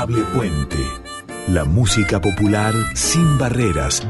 [0.00, 0.78] Puente.
[1.48, 4.02] La música popular sin barreras.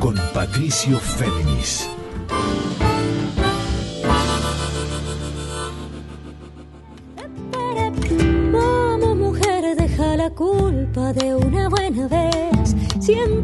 [0.00, 1.88] Con Patricio Féminis.
[8.50, 12.74] Vamos mujer, deja la culpa de una buena vez.
[12.98, 13.43] Siempre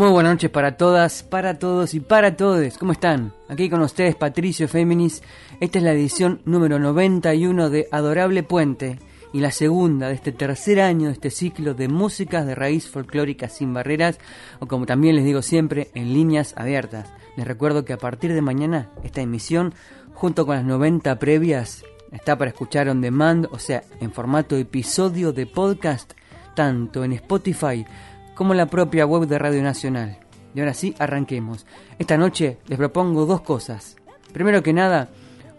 [0.00, 2.78] Muy buenas noches para todas, para todos y para todos.
[2.78, 3.34] ¿Cómo están?
[3.50, 5.22] Aquí con ustedes Patricio Féminis.
[5.60, 8.98] Esta es la edición número 91 de Adorable Puente
[9.34, 13.50] y la segunda de este tercer año de este ciclo de músicas de raíz folclórica
[13.50, 14.18] sin barreras
[14.58, 17.12] o como también les digo siempre en líneas abiertas.
[17.36, 19.74] Les recuerdo que a partir de mañana esta emisión
[20.14, 25.34] junto con las 90 previas está para escuchar on demand, o sea, en formato episodio
[25.34, 26.14] de podcast
[26.54, 27.84] tanto en Spotify
[28.40, 30.16] como la propia web de Radio Nacional.
[30.54, 31.66] Y ahora sí, arranquemos.
[31.98, 33.96] Esta noche les propongo dos cosas.
[34.32, 35.10] Primero que nada,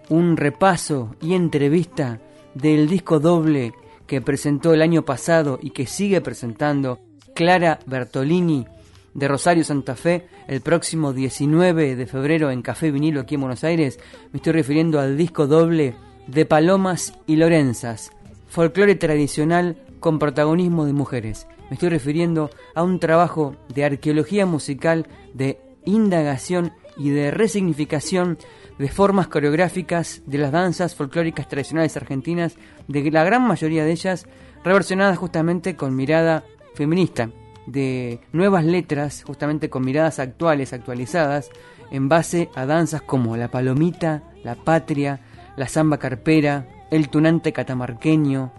[0.10, 2.20] un repaso y entrevista
[2.56, 3.74] del disco doble
[4.08, 6.98] que presentó el año pasado y que sigue presentando
[7.36, 8.66] Clara Bertolini
[9.14, 13.64] de Rosario Santa Fe el próximo 19 de febrero en Café Vinilo aquí en Buenos
[13.64, 14.00] Aires.
[14.34, 15.94] Me estoy refiriendo al disco doble
[16.26, 18.12] de Palomas y Lorenzas,
[18.50, 21.46] folclore tradicional con protagonismo de mujeres.
[21.72, 28.38] Me estoy refiriendo a un trabajo de arqueología musical, de indagación y de resignificación
[28.78, 32.58] de formas coreográficas de las danzas folclóricas tradicionales argentinas,
[32.90, 34.26] de la gran mayoría de ellas
[34.66, 36.44] reversionadas justamente con mirada
[36.76, 37.30] feminista,
[37.68, 41.52] de nuevas letras justamente con miradas actuales, actualizadas,
[41.90, 45.22] en base a danzas como la palomita, la patria,
[45.56, 48.52] la samba carpera, el tunante catamarqueño,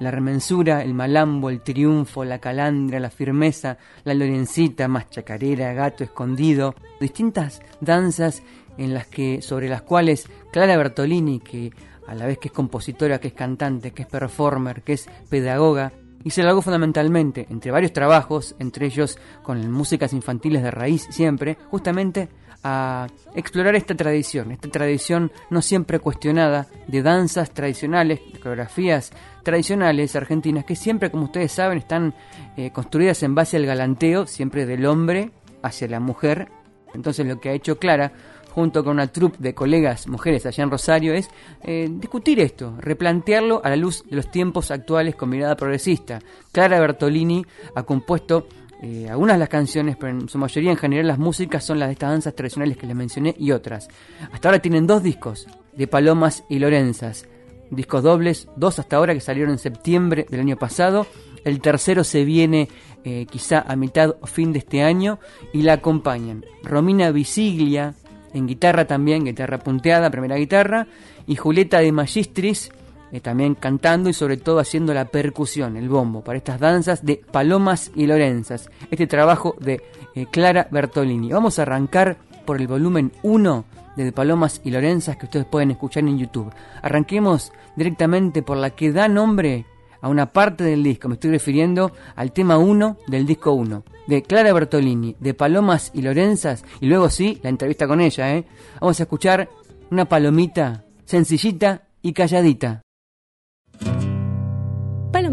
[0.00, 6.04] la remensura, el malambo, el triunfo, la calandra, la firmeza, la lorencita, más chacarera, gato
[6.04, 8.42] escondido, distintas danzas
[8.76, 11.72] en las que, sobre las cuales Clara Bertolini, que
[12.06, 15.92] a la vez que es compositora, que es cantante, que es performer, que es pedagoga,
[16.24, 22.28] y se fundamentalmente entre varios trabajos, entre ellos con músicas infantiles de raíz siempre, justamente
[22.64, 30.16] a explorar esta tradición, esta tradición no siempre cuestionada de danzas tradicionales, de coreografías tradicionales
[30.16, 32.14] argentinas que siempre, como ustedes saben, están
[32.56, 35.30] eh, construidas en base al galanteo, siempre del hombre
[35.62, 36.48] hacia la mujer.
[36.94, 38.12] Entonces lo que ha hecho Clara
[38.58, 41.28] junto con una troupe de colegas mujeres allá en Rosario, es
[41.62, 46.18] eh, discutir esto, replantearlo a la luz de los tiempos actuales con mirada progresista.
[46.50, 47.46] Clara Bertolini
[47.76, 48.48] ha compuesto
[48.82, 51.88] eh, algunas de las canciones, pero en su mayoría en general las músicas son las
[51.88, 53.88] de estas danzas tradicionales que les mencioné y otras.
[54.32, 57.26] Hasta ahora tienen dos discos, de Palomas y Lorenzas.
[57.70, 61.06] Discos dobles, dos hasta ahora que salieron en septiembre del año pasado.
[61.44, 62.68] El tercero se viene
[63.04, 65.18] eh, quizá a mitad o fin de este año
[65.52, 67.94] y la acompañan Romina Visiglia,
[68.32, 70.86] en guitarra también, guitarra punteada, primera guitarra,
[71.26, 72.70] y Julieta de Magistris,
[73.12, 77.16] eh, también cantando y sobre todo haciendo la percusión, el bombo, para estas danzas de
[77.16, 79.82] Palomas y Lorenzas, este trabajo de
[80.14, 81.32] eh, Clara Bertolini.
[81.32, 83.64] Vamos a arrancar por el volumen 1
[83.96, 86.52] de Palomas y Lorenzas que ustedes pueden escuchar en YouTube.
[86.82, 89.66] Arranquemos directamente por la que da nombre
[90.00, 94.22] a una parte del disco, me estoy refiriendo al tema 1 del disco 1, de
[94.22, 98.44] Clara Bertolini, de Palomas y Lorenzas, y luego sí, la entrevista con ella, ¿eh?
[98.80, 99.48] Vamos a escuchar
[99.90, 102.82] una palomita sencillita y calladita.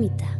[0.06, 0.40] Palomita.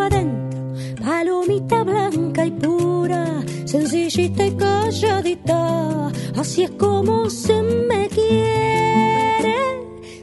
[0.00, 0.60] Adentro,
[1.02, 9.56] palomita blanca y pura, sencillita y calladita, así es como se me quiere,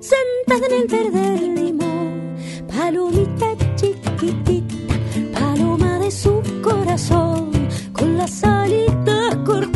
[0.02, 2.36] sentada en el verde limón,
[2.68, 4.96] palomita chiquitita,
[5.40, 7.52] paloma de su corazón,
[7.94, 9.69] con las alitas cortadas,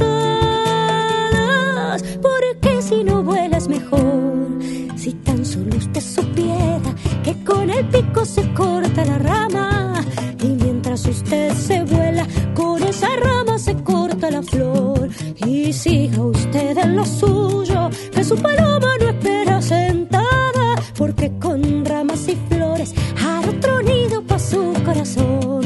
[4.95, 9.93] si tan solo usted supiera que con el pico se corta la rama,
[10.41, 15.09] y mientras usted se vuela, con esa rama se corta la flor,
[15.45, 22.27] y siga usted en lo suyo, que su paloma no espera sentada, porque con ramas
[22.27, 25.62] y flores hará otro nido para su corazón.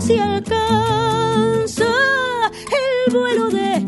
[0.00, 1.84] Si alcanza
[3.06, 3.80] el vuelo de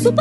[0.00, 0.14] su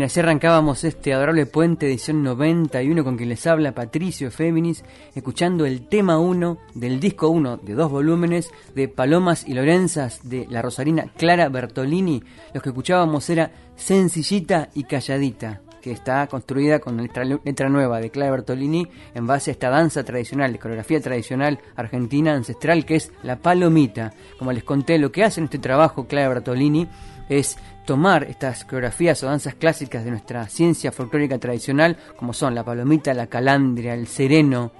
[0.00, 4.82] bien, así arrancábamos este adorable puente edición 91 con quien les habla Patricio Féminis,
[5.14, 10.46] escuchando el tema 1 del disco 1 de dos volúmenes de Palomas y Lorenzas de
[10.48, 12.22] la rosarina Clara Bertolini.
[12.54, 18.10] Los que escuchábamos era Sencillita y Calladita, que está construida con letra, letra nueva de
[18.10, 23.12] Clara Bertolini en base a esta danza tradicional, de coreografía tradicional argentina ancestral que es
[23.22, 24.14] la palomita.
[24.38, 26.88] Como les conté, lo que hace en este trabajo Clara Bertolini
[27.30, 32.64] es tomar estas coreografías o danzas clásicas de nuestra ciencia folclórica tradicional, como son la
[32.64, 34.72] palomita, la calandria, el sereno,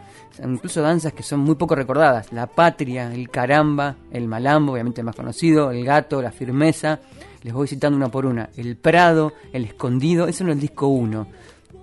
[0.45, 5.07] incluso danzas que son muy poco recordadas, la patria, el caramba, el malambo, obviamente el
[5.07, 7.01] más conocido, el gato, la firmeza,
[7.43, 11.27] les voy citando una por una, el prado, el escondido, eso en el disco 1,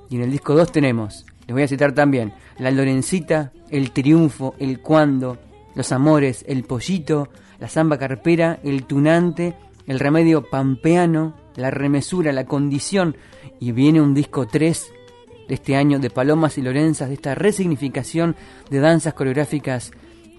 [0.10, 4.56] y en el disco 2 tenemos, les voy a citar también, la lorencita, el triunfo,
[4.60, 5.38] el cuando,
[5.76, 7.30] los amores, el pollito,
[7.60, 9.56] la zamba carpera, el tunante,
[9.88, 13.16] el remedio pampeano, la remesura, la condición,
[13.60, 14.94] y viene un disco 3
[15.48, 18.36] de este año de Palomas y Lorenzas, de esta resignificación
[18.70, 19.92] de danzas coreográficas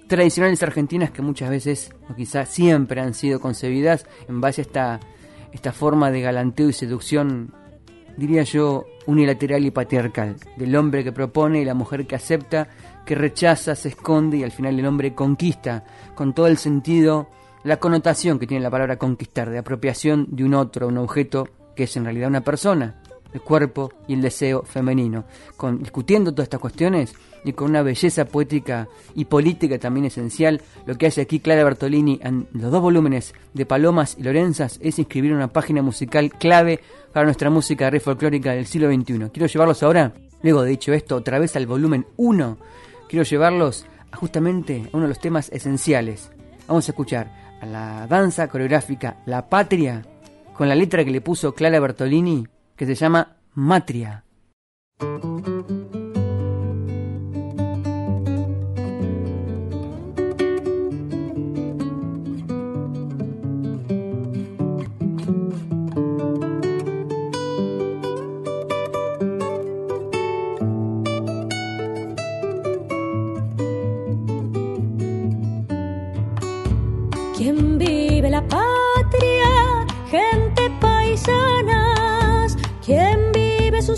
[0.07, 5.01] tradicionales argentinas que muchas veces, o quizás siempre han sido concebidas en base a esta,
[5.53, 7.55] esta forma de galanteo y seducción,
[8.19, 12.69] diría yo, unilateral y patriarcal, del hombre que propone y la mujer que acepta,
[13.07, 15.85] que rechaza, se esconde y al final el hombre conquista,
[16.15, 17.31] con todo el sentido
[17.65, 21.85] la connotación que tiene la palabra conquistar, de apropiación de un otro, un objeto que
[21.85, 23.01] es en realidad una persona,
[23.33, 25.25] el cuerpo y el deseo femenino.
[25.57, 27.15] Con, discutiendo todas estas cuestiones
[27.45, 32.19] y con una belleza poética y política también esencial, lo que hace aquí Clara Bertolini
[32.23, 36.81] en los dos volúmenes de Palomas y Lorenzas es inscribir una página musical clave
[37.13, 39.31] para nuestra música re folclórica del siglo XXI.
[39.33, 40.13] Quiero llevarlos ahora,
[40.43, 42.59] luego de dicho esto, otra vez al volumen 1,
[43.09, 46.31] quiero llevarlos a justamente a uno de los temas esenciales.
[46.67, 50.05] Vamos a escuchar a la danza coreográfica La Patria
[50.55, 52.47] con la letra que le puso Clara Bertolini
[52.77, 54.25] que se llama Matria.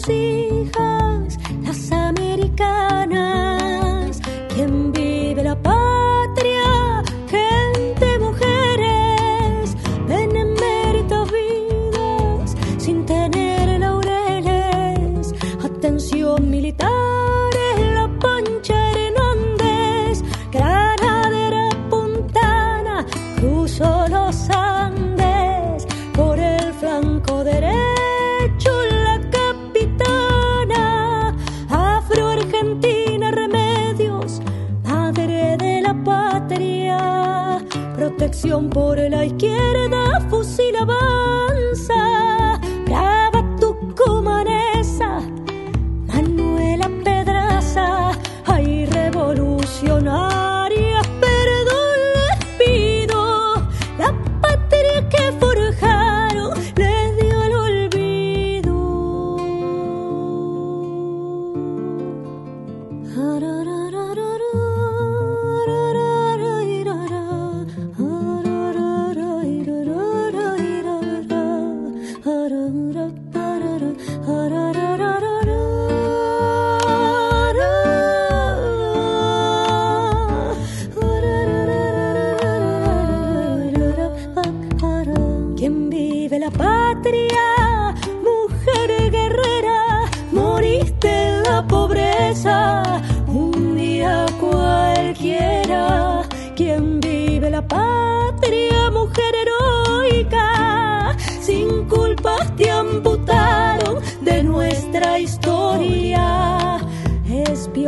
[0.01, 1.39] Sus hijas?
[1.63, 3.10] Las americanas.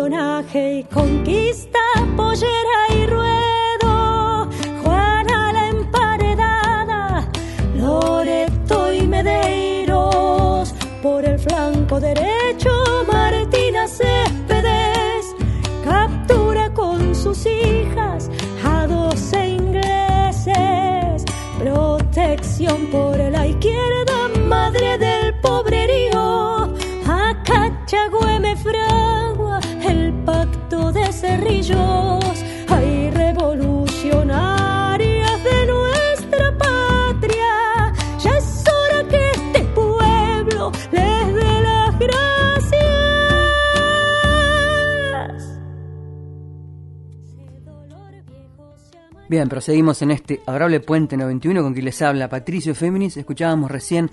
[0.03, 1.79] Espionaje y conquista,
[2.17, 4.49] pollera y ruedo,
[4.83, 7.29] Juana la emparedada,
[7.77, 12.71] Loreto y Medeiros, por el flanco derecho
[13.07, 15.37] Martina Céspedes,
[15.85, 18.29] captura con sus hijas
[18.65, 21.25] a doce ingleses,
[21.61, 24.02] protección por la izquierda,
[49.33, 53.17] Bien, proseguimos en este adorable Puente 91 con quien les habla Patricio Féminis.
[53.17, 54.11] Escuchábamos recién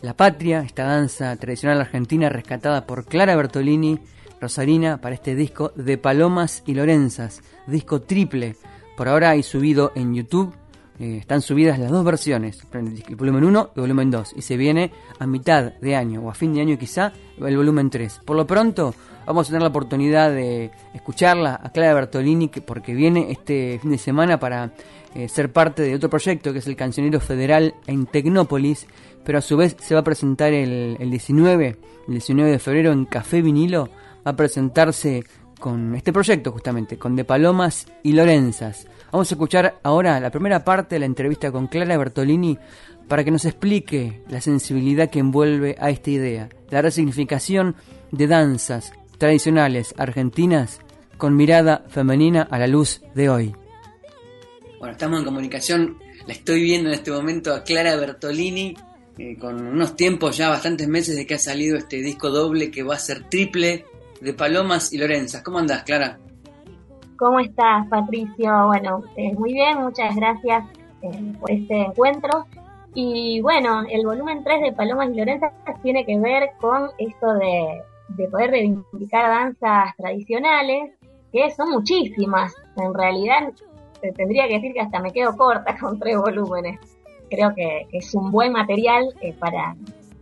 [0.00, 3.98] La Patria, esta danza tradicional argentina rescatada por Clara Bertolini,
[4.40, 8.56] Rosarina, para este disco de Palomas y Lorenzas, disco triple.
[8.96, 10.54] Por ahora hay subido en YouTube,
[10.98, 14.56] eh, están subidas las dos versiones, el volumen 1 y el volumen 2, y se
[14.56, 18.22] viene a mitad de año o a fin de año quizá el volumen 3.
[18.24, 18.94] Por lo pronto
[19.26, 23.90] vamos a tener la oportunidad de escucharla a Clara Bertolini que- porque viene este fin
[23.90, 24.72] de semana para
[25.14, 28.86] eh, ser parte de otro proyecto que es el Cancionero Federal en Tecnópolis,
[29.24, 31.76] pero a su vez se va a presentar el, el 19,
[32.08, 33.88] el 19 de febrero en Café Vinilo,
[34.26, 35.24] va a presentarse
[35.60, 38.86] con este proyecto justamente, con De Palomas y Lorenzas.
[39.12, 42.58] Vamos a escuchar ahora la primera parte de la entrevista con Clara Bertolini
[43.06, 47.76] para que nos explique la sensibilidad que envuelve a esta idea, la resignificación
[48.10, 48.92] de danzas
[49.24, 50.80] tradicionales argentinas
[51.16, 53.56] con mirada femenina a la luz de hoy.
[54.78, 58.76] Bueno, estamos en comunicación, la estoy viendo en este momento a Clara Bertolini,
[59.16, 62.82] eh, con unos tiempos ya, bastantes meses de que ha salido este disco doble que
[62.82, 63.86] va a ser triple
[64.20, 65.40] de Palomas y Lorenzas.
[65.42, 66.18] ¿Cómo andás, Clara?
[67.16, 68.66] ¿Cómo estás, Patricio?
[68.66, 70.66] Bueno, eh, muy bien, muchas gracias
[71.00, 72.44] eh, por este encuentro.
[72.92, 75.50] Y bueno, el volumen 3 de Palomas y Lorenza
[75.82, 77.82] tiene que ver con esto de,
[78.16, 80.92] de poder reivindicar danzas tradicionales,
[81.32, 82.54] que son muchísimas.
[82.76, 83.52] En realidad,
[84.00, 86.78] te tendría que decir que hasta me quedo corta con tres volúmenes.
[87.30, 89.74] Creo que, que es un buen material eh, para,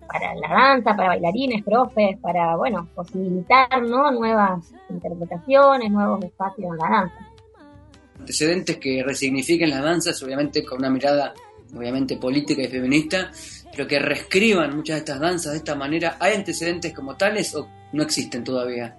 [0.07, 4.11] para la danza, para bailarines, profes, para, bueno, posibilitar ¿no?
[4.13, 7.29] nuevas interpretaciones, nuevos espacios en la danza.
[8.19, 11.35] Antecedentes que resignifiquen las danzas, obviamente con una mirada
[11.75, 13.31] obviamente política y feminista,
[13.73, 16.17] pero que reescriban muchas de estas danzas de esta manera.
[16.21, 18.97] ¿Hay antecedentes como tales o no existen todavía?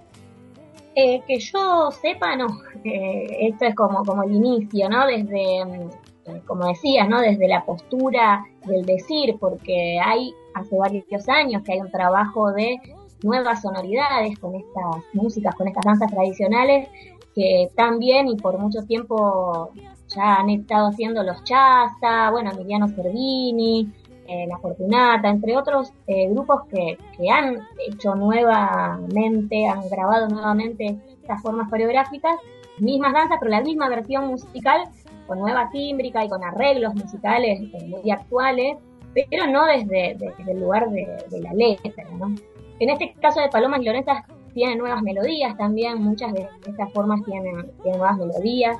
[0.96, 2.48] Eh, que yo sepa, no.
[2.86, 5.08] Eh, esto es como, como el inicio, ¿no?
[5.08, 7.22] Desde, mm, como decías, ¿no?
[7.22, 12.82] Desde la postura del decir, porque hay hace varios años que hay un trabajo de
[13.24, 16.90] nuevas sonoridades con estas músicas, con estas danzas tradicionales,
[17.34, 19.72] que también y por mucho tiempo
[20.14, 23.92] ya han estado haciendo los Chasta, bueno, Emiliano Cervini,
[24.28, 30.98] eh, La Fortunata, entre otros eh, grupos que, que han hecho nuevamente, han grabado nuevamente
[31.22, 32.36] estas formas coreográficas,
[32.80, 34.84] mismas danzas, pero la misma versión musical,
[35.28, 38.78] con nueva tímbrica y con arreglos musicales eh, muy actuales,
[39.14, 41.06] pero no desde, desde el lugar de,
[41.40, 42.36] la letra, ¿no?
[42.80, 47.24] En este caso de Palomas y Lorenzas tienen nuevas melodías también, muchas de estas formas
[47.24, 48.78] tienen nuevas melodías,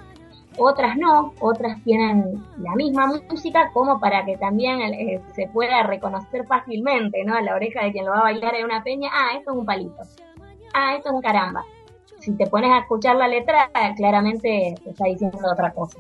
[0.58, 6.46] otras no, otras tienen la misma música como para que también eh, se pueda reconocer
[6.46, 7.36] fácilmente, ¿no?
[7.36, 9.58] A la oreja de quien lo va a bailar en una peña, ah, esto es
[9.58, 10.02] un palito,
[10.74, 11.64] ah, esto es un caramba.
[12.20, 16.00] Si te pones a escuchar la letra, claramente te está diciendo otra cosa.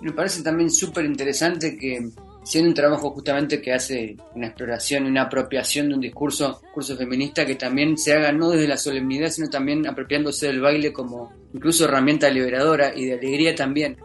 [0.00, 2.10] Me parece también súper interesante que
[2.50, 7.46] siendo un trabajo justamente que hace una exploración, una apropiación de un discurso, discurso feminista
[7.46, 11.84] que también se haga no desde la solemnidad, sino también apropiándose del baile como incluso
[11.84, 13.96] herramienta liberadora y de alegría también.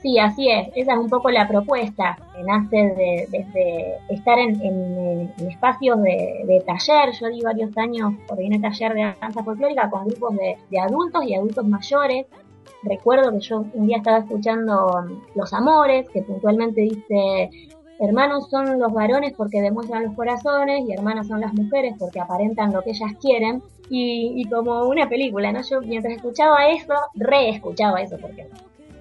[0.00, 5.32] Sí, así es, esa es un poco la propuesta, que nace de, desde estar en,
[5.48, 10.56] espacios de, taller, yo di varios años un taller de danza folclórica con grupos de,
[10.70, 12.26] de adultos y adultos mayores,
[12.82, 15.04] recuerdo que yo un día estaba escuchando
[15.34, 17.50] Los Amores, que puntualmente dice,
[17.98, 22.72] hermanos son los varones porque demuestran los corazones y hermanas son las mujeres porque aparentan
[22.72, 23.62] lo que ellas quieren.
[23.88, 25.62] Y, como una película, ¿no?
[25.62, 28.48] Yo mientras escuchaba eso, reescuchaba eso porque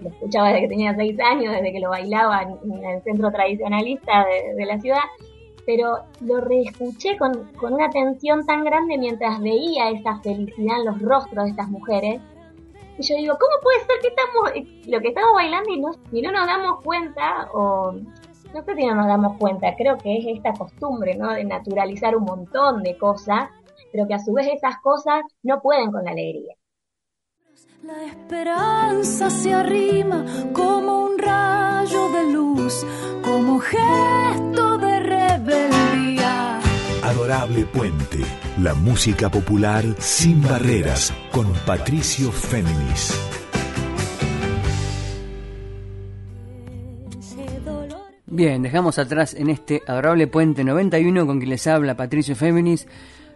[0.02, 4.26] lo escuchaba desde que tenía seis años, desde que lo bailaba en, el centro tradicionalista
[4.56, 5.00] de, la ciudad,
[5.66, 11.02] pero lo reescuché con, con una atención tan grande mientras veía esa felicidad en los
[11.02, 12.22] rostros de estas mujeres.
[12.98, 16.22] Y yo digo, ¿cómo puede ser que estamos, lo que estamos bailando y no, y
[16.22, 20.38] no nos damos cuenta, o no sé si no nos damos cuenta, creo que es
[20.38, 21.34] esta costumbre, ¿no?
[21.34, 23.50] De naturalizar un montón de cosas,
[23.92, 26.56] pero que a su vez esas cosas no pueden con la alegría.
[27.84, 32.86] La esperanza se arrima como un rayo de luz,
[33.24, 36.25] como gesto de rebeldía.
[37.06, 38.18] Adorable Puente,
[38.64, 43.14] la música popular sin barreras, con Patricio Féminis.
[48.26, 52.88] Bien, dejamos atrás en este adorable Puente 91 con quien les habla Patricio Féminis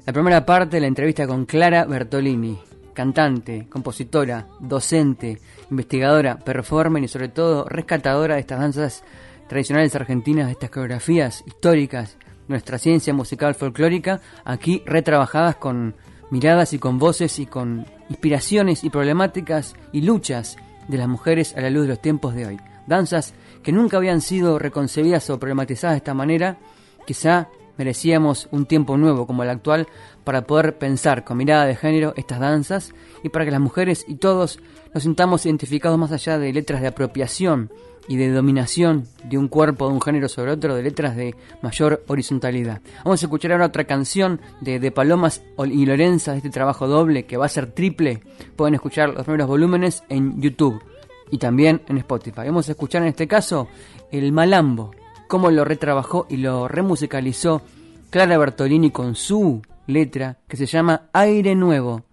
[0.04, 2.58] la primera parte de la entrevista con Clara Bertolini
[2.96, 5.38] cantante, compositora, docente,
[5.70, 9.04] investigadora, performer y sobre todo rescatadora de estas danzas
[9.48, 12.18] tradicionales argentinas, de estas coreografías históricas,
[12.50, 15.96] nuestra ciencia musical folclórica, aquí retrabajadas con
[16.32, 21.62] miradas y con voces y con inspiraciones y problemáticas y luchas de las mujeres a
[21.62, 22.60] la luz de los tiempos de hoy.
[22.88, 26.58] Danzas que nunca habían sido reconcebidas o problematizadas de esta manera,
[27.06, 29.88] quizá merecíamos un tiempo nuevo como el actual
[30.24, 34.15] para poder pensar con mirada de género estas danzas y para que las mujeres y
[34.15, 34.60] todos
[34.93, 37.72] nos sintamos identificados más allá de letras de apropiación
[38.08, 42.03] y de dominación de un cuerpo de un género sobre otro, de letras de mayor
[42.08, 42.81] horizontalidad.
[43.03, 47.25] Vamos a escuchar ahora otra canción de, de Palomas y Lorenza, de este trabajo doble
[47.25, 48.24] que va a ser triple.
[48.55, 50.81] Pueden escuchar los primeros volúmenes en YouTube
[51.29, 52.46] y también en Spotify.
[52.48, 53.67] Vamos a escuchar en este caso
[54.12, 54.91] el Malambo,
[55.27, 57.62] cómo lo retrabajó y lo remusicalizó
[58.10, 62.08] Clara Bertolini con su letra que se llama Aire Nuevo.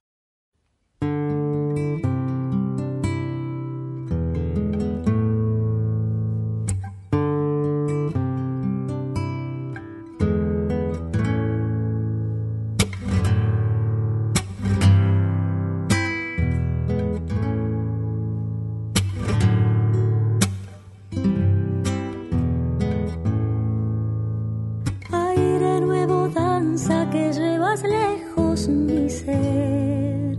[28.06, 30.36] lejos mi ser.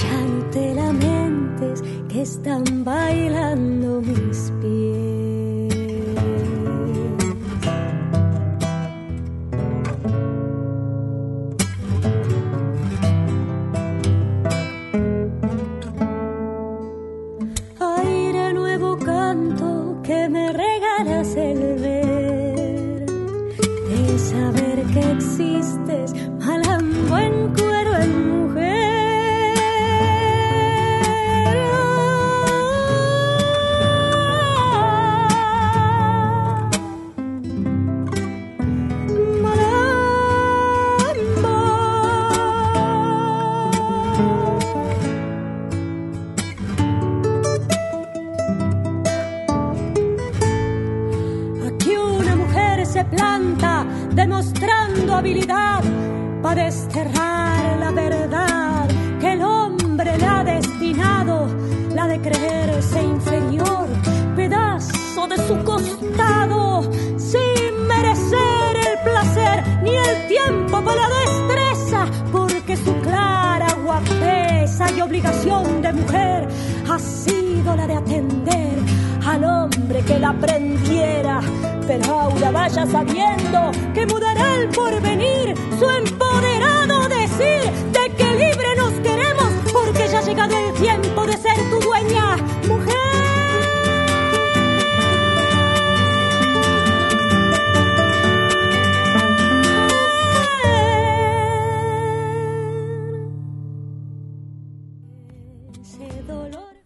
[0.00, 4.79] Ya no te lamentes que están bailando mis pies.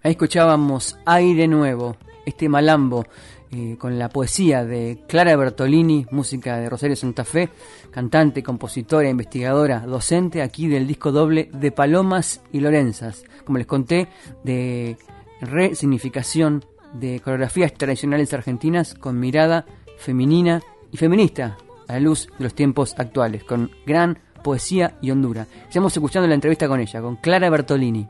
[0.05, 3.07] Ahí escuchábamos Aire Nuevo, este malambo,
[3.51, 7.49] eh, con la poesía de Clara Bertolini, música de Rosario Santa Fe,
[7.91, 13.25] cantante, compositora, investigadora, docente aquí del disco doble de Palomas y Lorenzas.
[13.47, 14.09] Como les conté,
[14.43, 14.99] de
[15.41, 19.65] resignificación de coreografías tradicionales argentinas con mirada
[19.97, 20.61] femenina
[20.93, 21.57] y feminista
[21.89, 25.47] a la luz de los tiempos actuales, con gran poesía y hondura.
[25.67, 28.07] Estamos escuchando la entrevista con ella, con Clara Bertolini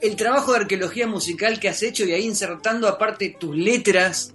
[0.00, 4.34] el trabajo de arqueología musical que has hecho y ahí insertando aparte tus letras.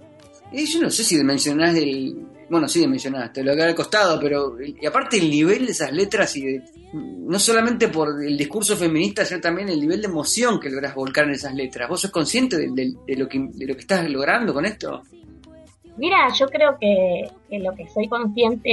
[0.52, 4.86] Yo no sé si mencionás el, bueno, sí, mencionaste, lo que ha costado, pero y
[4.86, 6.60] aparte el nivel de esas letras y
[6.92, 11.24] no solamente por el discurso feminista, sino también el nivel de emoción que logras volcar
[11.24, 11.88] en esas letras.
[11.88, 15.02] ¿Vos sos consciente de, lo, que, de lo que estás logrando con esto?
[15.96, 18.70] Mira, yo creo que, lo que soy consciente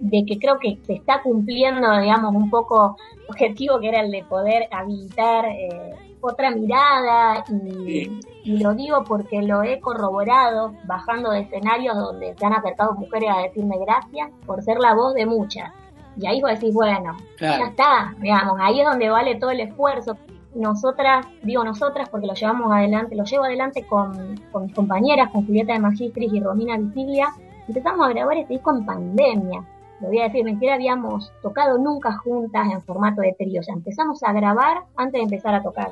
[0.00, 2.96] de que creo que se está cumpliendo, digamos, un poco
[3.28, 5.92] objetivo que era el de poder habilitar eh,
[6.22, 8.10] otra mirada y,
[8.44, 13.42] lo digo porque lo he corroborado bajando de escenarios donde se han acercado mujeres a
[13.42, 15.70] decirme gracias por ser la voz de muchas.
[16.16, 20.16] Y ahí vos decís, bueno, ya está, digamos, ahí es donde vale todo el esfuerzo
[20.54, 24.32] nosotras, digo nosotras porque lo llevamos adelante, lo llevo adelante con,
[24.62, 27.28] mis compañeras, con Julieta de Magistris y Romina Visiglia,
[27.66, 29.64] empezamos a grabar este disco en pandemia.
[30.00, 33.62] Lo voy a decir, ni siquiera habíamos tocado nunca juntas en formato de trío, o
[33.62, 35.90] sea, empezamos a grabar antes de empezar a tocar.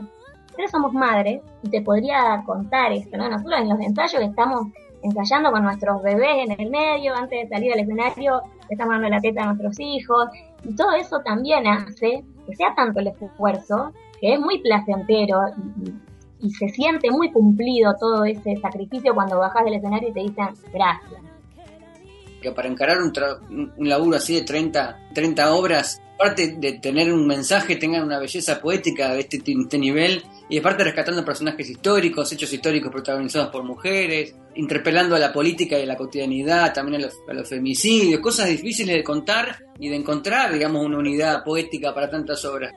[0.56, 3.28] Pero somos madres y te podría contar esto, ¿no?
[3.28, 4.66] Nosotros en los ensayos estamos
[5.02, 9.20] ensayando con nuestros bebés en el medio, antes de salir al escenario, estamos dando la
[9.20, 10.28] teta a nuestros hijos,
[10.64, 15.40] y todo eso también hace que sea tanto el esfuerzo que es muy placentero
[15.82, 20.48] y, se siente muy cumplido todo ese sacrificio cuando bajas del escenario y te dicen
[20.72, 21.20] gracias.
[22.40, 23.12] Que para encarar un,
[23.76, 28.58] un laburo así de 30, 30 obras, aparte de tener un mensaje, tengan una belleza
[28.58, 34.34] poética de este, este nivel, y aparte rescatando personajes históricos, hechos históricos protagonizados por mujeres,
[34.56, 38.48] interpelando a la política y a la cotidianidad, también a los, a los, femicidios, cosas
[38.48, 42.74] difíciles de contar y de encontrar, digamos, una unidad poética para tantas obras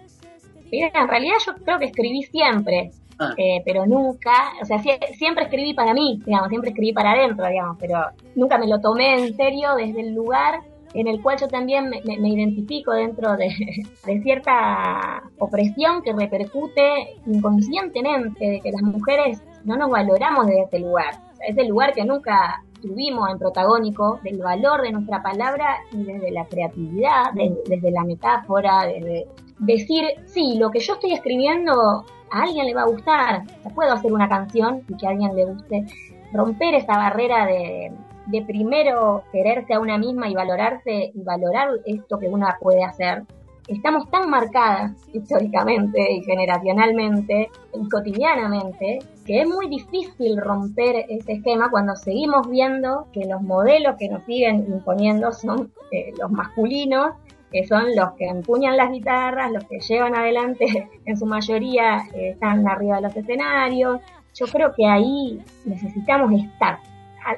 [0.73, 3.33] en realidad yo creo que escribí siempre, ah.
[3.38, 4.31] eh, pero nunca,
[4.62, 8.67] o sea, siempre escribí para mí, digamos, siempre escribí para adentro, digamos, pero nunca me
[8.67, 10.62] lo tomé en serio desde el lugar
[10.93, 18.60] en el cual yo también me, identifico dentro de, cierta opresión que repercute inconscientemente de
[18.62, 21.15] que las mujeres no nos valoramos desde ese lugar.
[21.34, 26.03] O sea, ese lugar que nunca tuvimos en protagónico, del valor de nuestra palabra y
[26.03, 29.25] desde la creatividad, desde la metáfora, desde
[29.60, 34.12] decir, sí, lo que yo estoy escribiendo a alguien le va a gustar, puedo hacer
[34.12, 35.86] una canción y que a alguien le guste,
[36.34, 37.91] romper esa barrera de,
[38.27, 43.23] de primero quererse a una misma y valorarse y valorar esto que una puede hacer.
[43.67, 51.69] Estamos tan marcadas históricamente y generacionalmente y cotidianamente que es muy difícil romper ese esquema
[51.71, 57.13] cuando seguimos viendo que los modelos que nos siguen imponiendo son eh, los masculinos
[57.53, 62.31] que son los que empuñan las guitarras, los que llevan adelante, en su mayoría eh,
[62.31, 64.01] están arriba de los escenarios.
[64.33, 66.79] Yo creo que ahí necesitamos estar,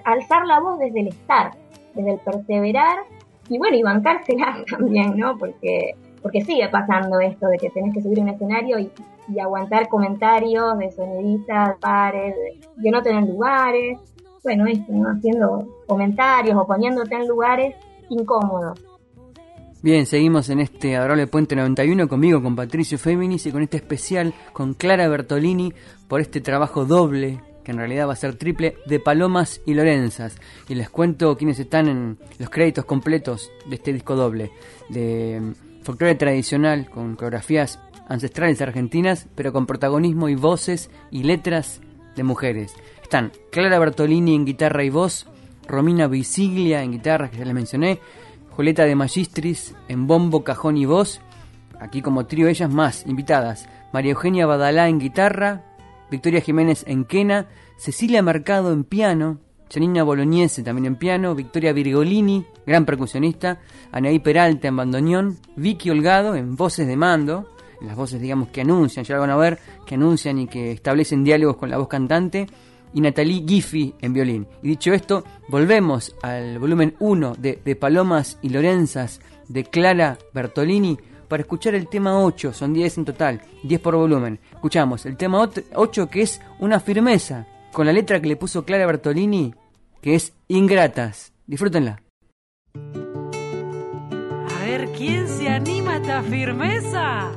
[0.03, 1.51] alzar la voz desde el estar,
[1.93, 2.99] desde el perseverar
[3.49, 5.37] y bueno, y bancársela también, ¿no?
[5.37, 8.91] Porque, porque sigue pasando esto de que tenés que subir un escenario y,
[9.41, 12.35] aguantar comentarios de sonidistas, pares,
[12.77, 13.97] de, no tener lugares.
[14.43, 15.09] Bueno, esto, ¿no?
[15.09, 17.75] Haciendo comentarios o poniéndote en lugares
[18.09, 18.79] incómodos.
[19.81, 24.33] Bien, seguimos en este adorable Puente 91 conmigo, con Patricio Féminis y con este especial
[24.53, 25.73] con Clara Bertolini
[26.07, 30.37] por este trabajo doble, que en realidad va a ser triple, de Palomas y Lorenzas.
[30.69, 34.51] Y les cuento quiénes están en los créditos completos de este disco doble,
[34.87, 41.81] de mm, folclore tradicional con coreografías ancestrales argentinas, pero con protagonismo y voces y letras
[42.15, 42.73] de mujeres.
[43.01, 45.27] Están Clara Bertolini en guitarra y voz,
[45.67, 47.99] Romina Visiglia en guitarra, que ya les mencioné,
[48.51, 51.19] Julieta de Magistris en bombo, cajón y voz.
[51.79, 53.67] Aquí como trío ellas más invitadas.
[53.91, 55.74] María Eugenia Badalá en guitarra,
[56.09, 59.39] Victoria Jiménez en quena, Cecilia Mercado en piano,
[59.71, 63.59] Janina Bolognese también en piano, Victoria Virgolini, gran percusionista,
[63.91, 67.47] Anaí Peralta en bandoneón, Vicky Holgado en voces de mando,
[67.81, 71.23] las voces digamos que anuncian, ya lo van a ver, que anuncian y que establecen
[71.23, 72.47] diálogos con la voz cantante,
[72.93, 74.47] y Natalie Giffy en violín.
[74.63, 80.97] Y dicho esto, volvemos al volumen 1 de, de Palomas y Lorenzas de Clara Bertolini
[81.27, 84.39] para escuchar el tema 8, son 10 en total, 10 por volumen.
[84.53, 88.85] Escuchamos el tema 8 que es una firmeza, con la letra que le puso Clara
[88.85, 89.53] Bertolini,
[90.01, 91.33] que es Ingratas.
[91.47, 92.01] Disfrútenla.
[92.73, 97.31] A ver, ¿quién se anima a esta firmeza?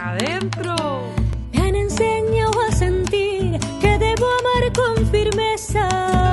[0.00, 0.78] Adentro.
[4.74, 6.27] con firmeza.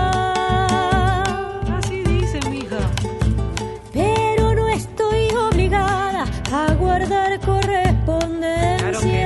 [6.95, 8.77] Guardar correspondencia.
[8.77, 9.24] Claro que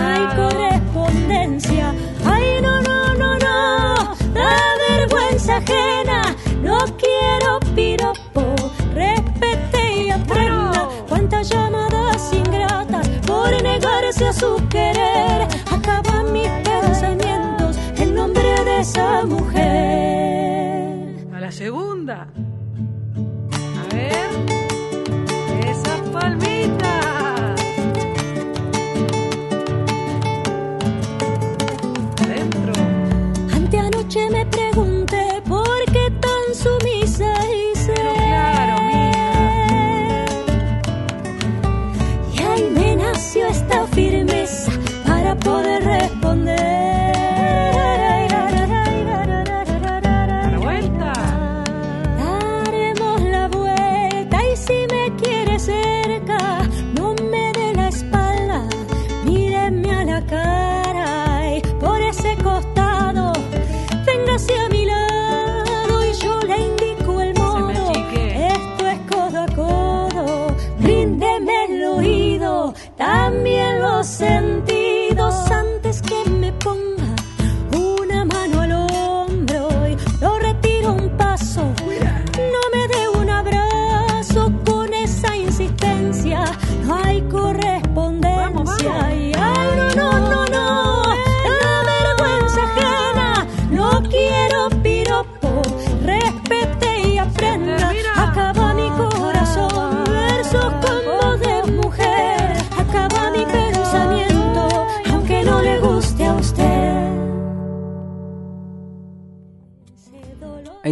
[0.00, 0.70] pesada.
[0.70, 0.79] Hay
[62.50, 63.32] costado,
[64.04, 64.69] véngase a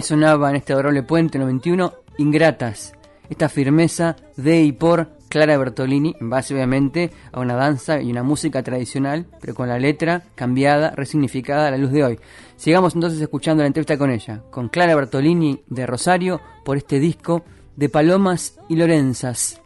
[0.03, 2.93] Sonaba en este adorable puente 91 Ingratas,
[3.31, 8.23] esta firmeza de y por Clara Bertolini, en base obviamente a una danza y una
[8.23, 12.21] música tradicional, pero con la letra cambiada, resignificada a la luz de hoy.
[12.57, 17.45] Sigamos entonces escuchando la entrevista con ella, con Clara Bertolini de Rosario, por este disco
[17.77, 19.61] de Palomas y Lorenzas.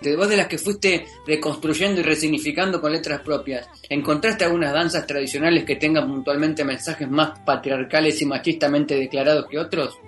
[0.00, 5.06] De vos de las que fuiste reconstruyendo y resignificando con letras propias, ¿encontraste algunas danzas
[5.06, 9.98] tradicionales que tengan puntualmente mensajes más patriarcales y machistamente declarados que otros?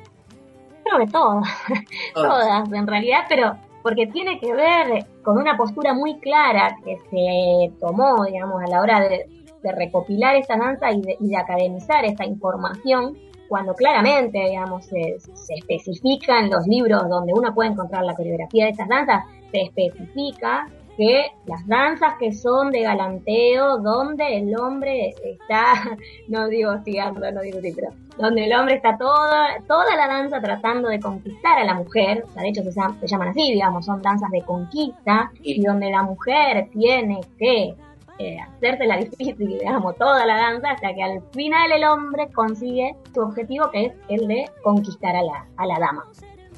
[0.85, 1.49] Creo que todas,
[2.15, 7.73] todas en realidad, pero porque tiene que ver con una postura muy clara que se
[7.81, 9.27] tomó, digamos, a la hora de,
[9.63, 13.17] de recopilar esta danza y de, y de academizar esta información,
[13.51, 18.67] cuando claramente, digamos, se, se especifica en los libros donde uno puede encontrar la coreografía
[18.67, 25.17] de estas danzas, se especifica que las danzas que son de galanteo, donde el hombre
[25.25, 25.97] está,
[26.29, 30.41] no digo hostigando, no digo así, pero donde el hombre está toda, toda la danza
[30.41, 33.85] tratando de conquistar a la mujer, o sea, de hecho se, se llaman así, digamos,
[33.85, 37.75] son danzas de conquista, y donde la mujer tiene que
[38.21, 43.21] eh, hacérsela difícil, digamos, toda la danza, hasta que al final el hombre consigue su
[43.23, 46.05] objetivo, que es el de conquistar a la, a la dama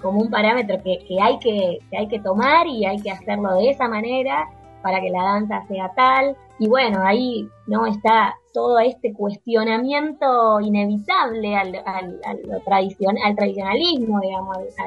[0.02, 3.54] como un parámetro que, que hay que, que hay que tomar y hay que hacerlo
[3.54, 4.48] de esa manera
[4.82, 6.36] para que la danza sea tal.
[6.58, 13.36] Y bueno, ahí no está todo este cuestionamiento inevitable al, al, a lo tradicion- al
[13.36, 14.86] tradicionalismo, digamos, al-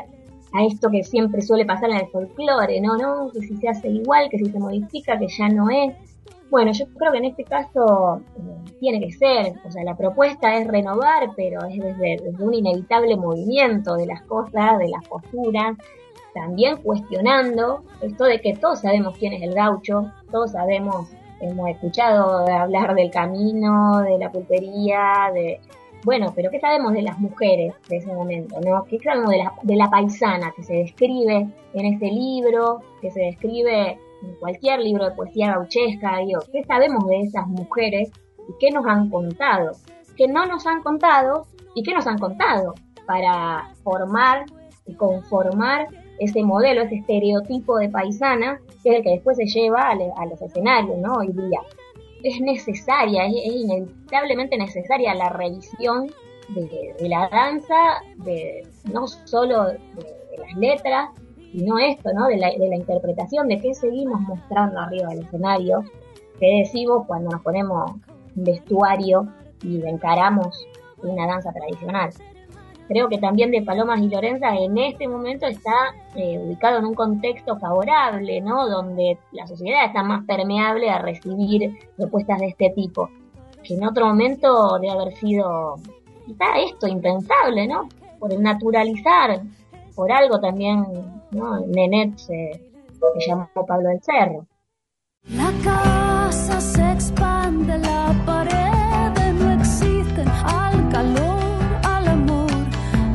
[0.54, 2.98] a, a esto que siempre suele pasar en el folclore, ¿no?
[2.98, 3.32] ¿no?
[3.32, 5.94] Que si se hace igual, que si se modifica, que ya no es.
[6.52, 10.56] Bueno, yo creo que en este caso eh, tiene que ser, o sea, la propuesta
[10.58, 15.76] es renovar, pero es desde, un inevitable movimiento de las cosas, de las posturas,
[16.36, 21.10] también cuestionando esto de que todos sabemos quién es el gaucho, todos sabemos,
[21.42, 25.60] hemos escuchado hablar del camino, de la pulpería, de...
[26.04, 28.60] Bueno, pero ¿qué sabemos de las mujeres de ese momento?
[28.62, 28.84] ¿no?
[28.84, 33.22] ¿Qué sabemos de la, de la paisana que se describe en ese libro, que se
[33.22, 36.18] describe en cualquier libro de poesía gauchesca?
[36.20, 38.12] Digo, ¿Qué sabemos de esas mujeres
[38.48, 39.72] y qué nos han contado?
[40.16, 42.74] ¿Qué no nos han contado y qué nos han contado
[43.06, 44.46] para formar
[44.88, 45.88] y conformar
[46.20, 50.12] ese modelo, ese estereotipo de paisana, que es el que después se lleva a, le-
[50.16, 51.16] a los escenarios, ¿no?
[51.16, 51.60] Hoy día.
[52.24, 56.08] Es necesaria, es, inevitablemente necesaria la revisión
[56.50, 57.76] de, la danza,
[58.18, 61.10] de no solo de las letras,
[61.56, 62.28] sino esto, ¿no?
[62.28, 65.84] De la, de la interpretación, de qué seguimos mostrando arriba del escenario,
[66.40, 67.92] qué decimos cuando nos ponemos
[68.36, 69.28] un vestuario
[69.64, 70.68] y encaramos
[71.02, 72.12] una danza tradicional
[72.88, 75.74] creo que también de Palomas y Lorenza en este momento está
[76.16, 78.68] eh, ubicado en un contexto favorable, ¿no?
[78.68, 83.10] Donde la sociedad está más permeable a recibir propuestas de este tipo.
[83.64, 85.76] Que en otro momento debe haber sido
[86.26, 87.90] quizá esto impensable, ¿no?
[88.20, 89.42] Por el naturalizar,
[89.96, 90.86] por algo también,
[91.32, 91.60] ¿no?
[91.68, 92.62] Nenet se,
[93.18, 94.46] se llamó Pablo del Cerro.
[95.30, 101.40] La casa se expande, la pared no existen al calor,
[101.84, 102.52] al amor,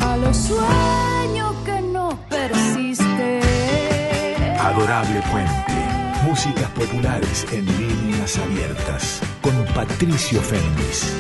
[0.01, 3.43] a los sueños que no persisten.
[4.59, 5.81] Adorable Puente.
[6.25, 9.21] Músicas populares en líneas abiertas.
[9.41, 11.17] Con Patricio Féminis.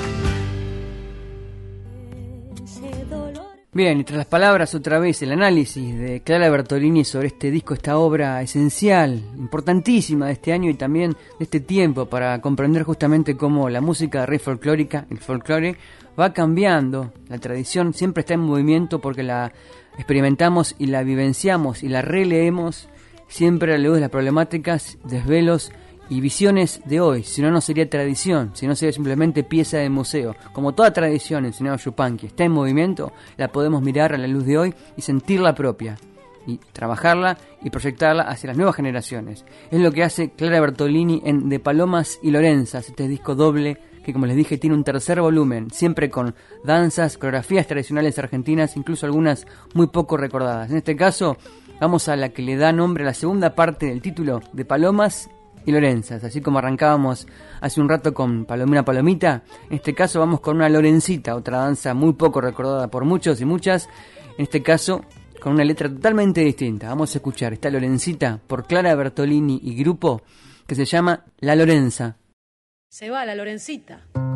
[3.73, 7.73] Bien, y tras las palabras otra vez el análisis de Clara Bertolini sobre este disco,
[7.73, 13.37] esta obra esencial, importantísima de este año y también de este tiempo para comprender justamente
[13.37, 15.77] cómo la música re folclórica, el folclore,
[16.19, 17.13] va cambiando.
[17.29, 19.53] La tradición siempre está en movimiento porque la
[19.97, 22.89] experimentamos y la vivenciamos y la releemos
[23.29, 25.71] siempre a la luz de las problemáticas, desvelos
[26.11, 29.89] y visiones de hoy, si no, no sería tradición, si no sería simplemente pieza de
[29.89, 30.35] museo.
[30.53, 34.59] Como toda tradición, enseñaba Yupanqui, está en movimiento, la podemos mirar a la luz de
[34.59, 35.97] hoy y sentirla propia,
[36.47, 39.45] y trabajarla y proyectarla hacia las nuevas generaciones.
[39.71, 44.13] Es lo que hace Clara Bertolini en De Palomas y Lorenzas, este disco doble que
[44.13, 49.47] como les dije tiene un tercer volumen, siempre con danzas, coreografías tradicionales argentinas, incluso algunas
[49.75, 50.71] muy poco recordadas.
[50.71, 51.37] En este caso,
[51.81, 55.29] vamos a la que le da nombre a la segunda parte del título, De Palomas
[55.67, 57.27] y Lorenzas, así como arrancábamos
[57.61, 61.95] hace un rato con Palomina Palomita, en este caso vamos con una Lorencita, otra danza
[61.95, 63.89] muy poco recordada por muchos y muchas,
[64.37, 65.05] en este caso
[65.41, 66.89] con una letra totalmente distinta.
[66.89, 70.23] Vamos a escuchar esta Lorencita por Clara Bertolini y grupo
[70.67, 72.17] que se llama La Lorenza.
[72.89, 74.30] Se va la Lorencita.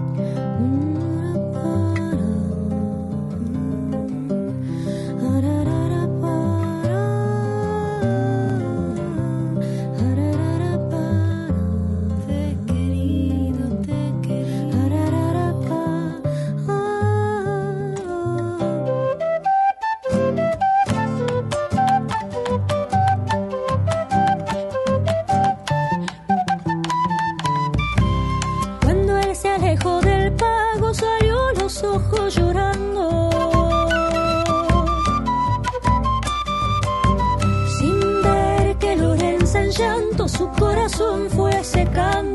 [40.64, 42.33] Corazón fue secando.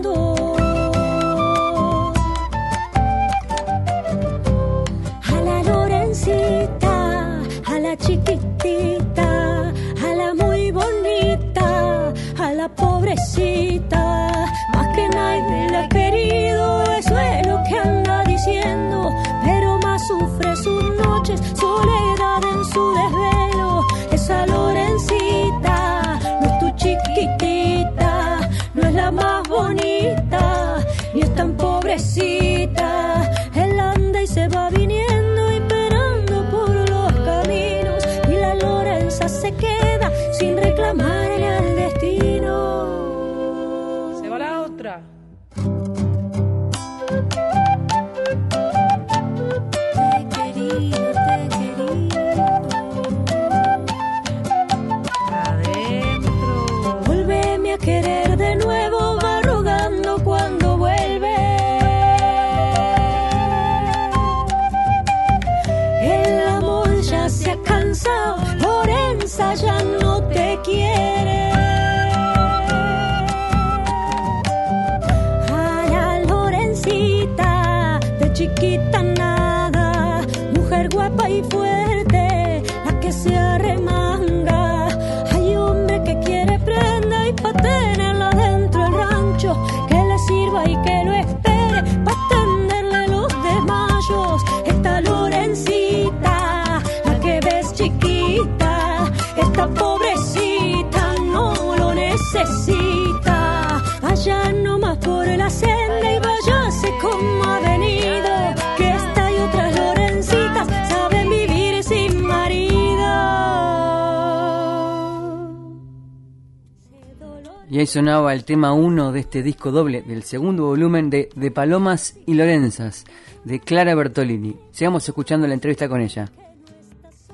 [117.80, 121.50] Y ahí sonaba el tema 1 de este disco doble del segundo volumen de De
[121.50, 123.06] Palomas y Lorenzas,
[123.46, 124.54] de Clara Bertolini.
[124.74, 126.30] Sigamos escuchando la entrevista con ella.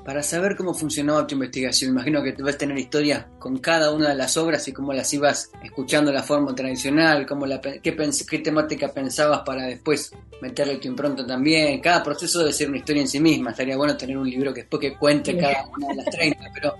[0.04, 4.14] Para saber cómo funcionaba tu investigación, imagino que debes tener historia con cada una de
[4.14, 8.24] las obras y cómo las ibas escuchando de la forma tradicional, cómo la, qué, pens-
[8.24, 11.80] qué temática pensabas para después meterle tu impronta también.
[11.80, 13.50] Cada proceso debe ser una historia en sí misma.
[13.50, 16.74] Estaría bueno tener un libro que después que cuente cada una de las 30, pero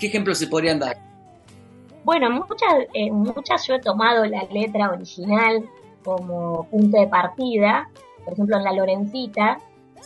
[0.00, 1.11] ¿qué ejemplos se podrían dar?
[2.04, 5.64] Bueno, muchas, eh, muchas yo he tomado la letra original
[6.04, 7.88] como punto de partida,
[8.24, 9.58] por ejemplo en La Lorencita,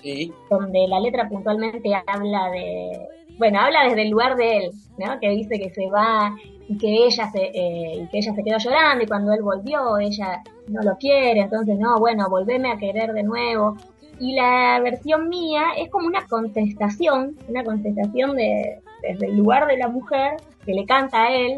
[0.02, 5.18] Sí, donde la letra puntualmente habla de, bueno, habla desde el lugar de él, ¿no?
[5.20, 6.34] Que dice que se va
[6.68, 9.98] y que ella se, eh, y que ella se quedó llorando y cuando él volvió
[9.98, 13.76] ella no lo quiere, entonces no, bueno, volveme a querer de nuevo.
[14.18, 19.76] Y la versión mía es como una contestación, una contestación de, desde el lugar de
[19.76, 21.56] la mujer que le canta a él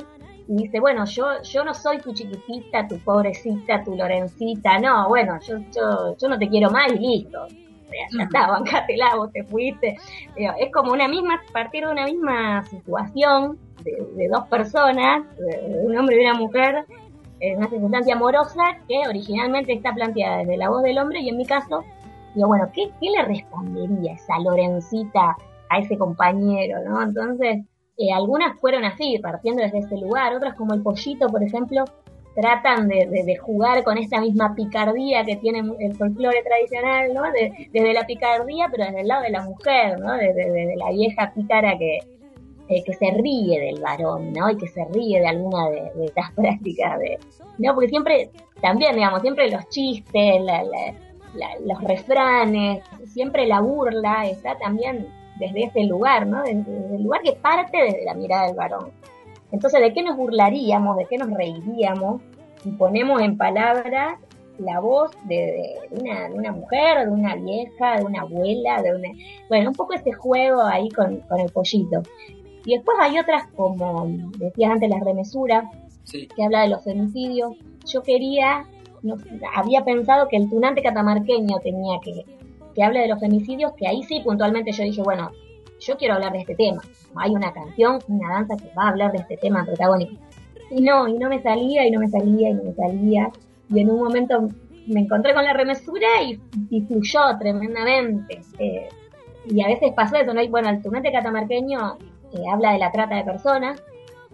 [0.49, 5.39] y dice, bueno, yo, yo no soy tu chiquitita, tu pobrecita, tu Lorencita, no, bueno,
[5.47, 7.47] yo, yo, yo no te quiero más y listo.
[8.17, 9.97] Ya está, bancatela, vos te fuiste.
[10.37, 16.17] Es como una misma, partir de una misma situación de, dos personas, de un hombre
[16.17, 16.85] y una mujer,
[17.41, 21.37] en una circunstancia amorosa que originalmente está planteada desde la voz del hombre y en
[21.37, 21.85] mi caso,
[22.35, 25.37] digo, bueno, ¿qué, qué le respondería esa Lorencita
[25.71, 27.03] a ese compañero, no?
[27.03, 27.65] Entonces,
[27.99, 31.85] eh, algunas fueron así, partiendo desde ese lugar, otras como el pollito, por ejemplo,
[32.41, 37.23] tratan de, jugar con esta misma picardía que tiene el folclore tradicional, ¿no?
[37.73, 40.13] desde la picardía, pero desde el lado de la mujer, ¿no?
[40.13, 41.99] Desde, la vieja pícara que,
[42.69, 44.49] eh, que se ríe del varón, ¿no?
[44.49, 47.19] Y que se ríe de alguna de, estas prácticas de,
[47.59, 47.75] ¿no?
[47.75, 48.31] Porque siempre,
[48.63, 50.41] también, digamos, siempre los chistes,
[51.67, 55.09] los refranes, siempre la burla está también
[55.39, 56.43] desde ese lugar, ¿no?
[56.43, 58.91] Desde, el lugar que parte desde la mirada del varón.
[59.51, 60.97] Entonces, ¿de qué nos burlaríamos?
[60.97, 62.21] ¿De qué nos reiríamos?
[62.63, 64.19] Si ponemos en palabras
[64.59, 69.09] la voz de, una, de, una, mujer, de una vieja, de una abuela, de una...
[69.49, 72.03] Bueno, un poco ese juego ahí con, el pollito.
[72.65, 75.71] Y después hay otras como, decías antes, la remesura,
[76.11, 77.53] que habla de los femicidios.
[77.87, 78.67] Yo quería,
[79.55, 82.25] había pensado que el tunante catamarqueño tenía que,
[82.79, 85.33] que hable de los femicidios, que ahí sí puntualmente yo dije, bueno,
[85.81, 86.81] yo quiero hablar de este tema.
[87.17, 90.15] Hay una canción, una danza que va a hablar de este tema protagónico.
[90.71, 93.31] Y no, y no me salía, y no me salía, y no me salía.
[93.69, 94.49] Y en un momento
[94.87, 98.43] me encontré con la remesura y, fluyó tremendamente.
[98.61, 98.89] Eh,
[99.47, 100.47] y a veces pasó eso, ¿no?
[100.49, 101.99] bueno, el tunante catamarqueño
[102.33, 103.83] eh, habla de la trata de personas,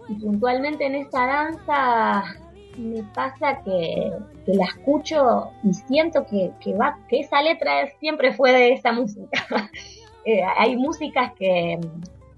[0.07, 2.23] y puntualmente en esta danza
[2.77, 4.11] me pasa que,
[4.47, 9.29] la escucho y siento que, va, que esa letra siempre fue de esa música.
[10.27, 11.79] Eh, hay músicas que,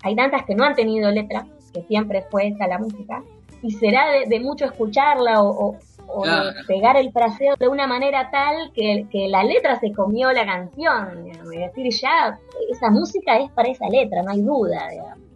[0.04, 3.24] hay danzas que no han tenido letra, que siempre fue esa la música,
[3.62, 5.78] y será de, mucho escucharla o,
[6.68, 11.50] pegar el fraseo de una manera tal que, la letra se comió la canción, es
[11.50, 12.38] decir, ya
[12.70, 15.26] esa música es para esa letra, no hay duda, digamos.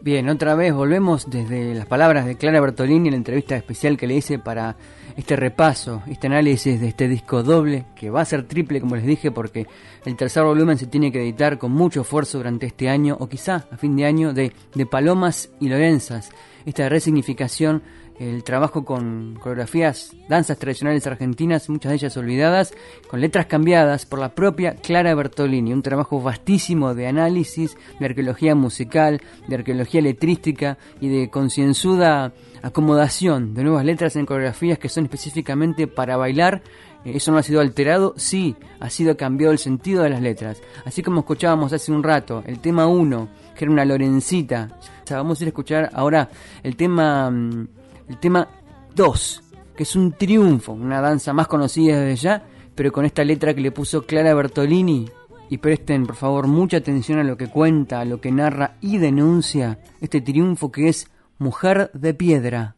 [0.00, 4.06] Bien, otra vez volvemos desde las palabras de Clara Bertolini en la entrevista especial que
[4.06, 4.76] le hice para
[5.16, 9.04] este repaso, este análisis de este disco doble, que va a ser triple como les
[9.04, 9.66] dije porque
[10.06, 13.66] el tercer volumen se tiene que editar con mucho esfuerzo durante este año o quizá
[13.72, 16.30] a fin de año de, de Palomas y Lorenzas,
[16.64, 17.82] esta resignificación
[18.18, 22.74] el trabajo con coreografías, danzas tradicionales argentinas, muchas de ellas olvidadas,
[23.08, 28.54] con letras cambiadas por la propia Clara Bertolini, un trabajo vastísimo de análisis, de arqueología
[28.54, 35.04] musical, de arqueología letrística y de concienzuda acomodación de nuevas letras en coreografías que son
[35.04, 36.62] específicamente para bailar.
[37.04, 40.60] Eh, eso no ha sido alterado, sí, ha sido cambiado el sentido de las letras.
[40.84, 44.68] Así como escuchábamos hace un rato el tema 1, que era una Lorencita.
[45.10, 46.28] vamos a ir a escuchar ahora
[46.62, 47.68] el tema mm,
[48.08, 48.48] el tema
[48.94, 49.42] 2,
[49.76, 53.60] que es un triunfo, una danza más conocida desde ya, pero con esta letra que
[53.60, 55.08] le puso Clara Bertolini.
[55.50, 58.98] Y presten por favor mucha atención a lo que cuenta, a lo que narra y
[58.98, 62.77] denuncia este triunfo que es Mujer de Piedra.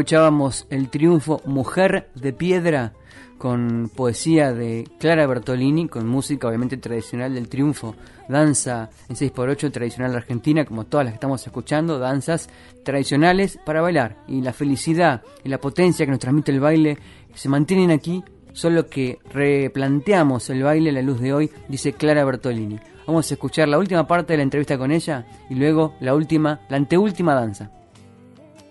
[0.00, 2.94] Escuchábamos El triunfo Mujer de Piedra
[3.36, 7.94] con poesía de Clara Bertolini, con música obviamente tradicional del triunfo,
[8.26, 12.48] danza en 6x8 tradicional argentina, como todas las que estamos escuchando, danzas
[12.82, 14.16] tradicionales para bailar.
[14.26, 16.96] Y la felicidad y la potencia que nos transmite el baile
[17.34, 18.24] se mantienen aquí,
[18.54, 22.80] solo que replanteamos el baile a la luz de hoy, dice Clara Bertolini.
[23.06, 26.60] Vamos a escuchar la última parte de la entrevista con ella y luego la última,
[26.70, 27.70] la anteúltima danza.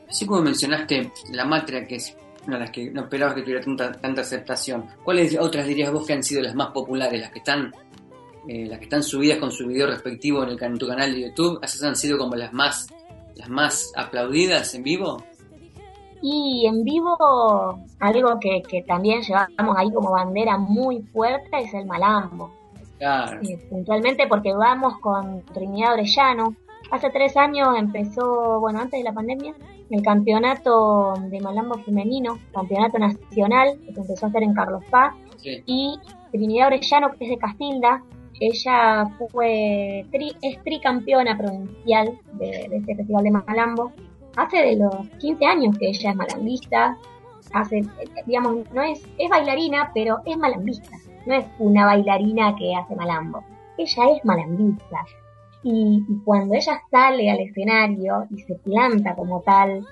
[0.09, 3.61] Así como mencionaste la matria, que es una de las que no esperabas que tuviera
[3.61, 7.39] tanta, tanta aceptación, ¿cuáles otras dirías vos que han sido las más populares, las que
[7.39, 7.71] están
[8.47, 11.21] eh, las que están subidas con su video respectivo en, el, en tu canal de
[11.27, 11.59] YouTube?
[11.61, 12.87] ¿Esas han sido como las más
[13.35, 15.23] las más aplaudidas en vivo?
[16.21, 21.85] Y en vivo, algo que, que también llevamos ahí como bandera muy fuerte es el
[21.85, 22.51] malambo.
[22.97, 23.39] Claro.
[23.41, 26.55] Eh, puntualmente porque vamos con Trinidad Orellano.
[26.91, 29.53] Hace tres años empezó, bueno, antes de la pandemia,
[29.89, 35.13] el campeonato de malambo femenino, campeonato nacional, que empezó a hacer en Carlos Paz.
[35.37, 35.63] Sí.
[35.65, 35.99] Y
[36.31, 38.03] Trinidad Orellano, que es de Castilda,
[38.39, 43.91] ella fue tri- es tricampeona provincial de, de este festival de malambo.
[44.37, 46.97] Hace de los 15 años que ella es malambista,
[47.53, 47.81] hace,
[48.25, 50.91] digamos, no es, es bailarina, pero es malambista.
[51.25, 53.43] No es una bailarina que hace malambo.
[53.77, 55.05] Ella es malambista.
[55.63, 59.85] Y, y cuando ella sale al escenario y se planta como tal,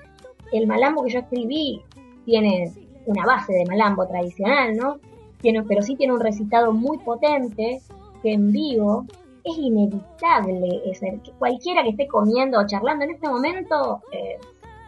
[0.52, 1.82] el malambo que yo escribí
[2.24, 2.72] tiene
[3.06, 4.98] una base de malambo tradicional, ¿no?
[5.40, 7.80] Tiene, pero sí tiene un recitado muy potente
[8.22, 9.04] que en vivo
[9.44, 10.82] es inevitable.
[10.86, 14.38] Es el- que cualquiera que esté comiendo o charlando en este momento eh,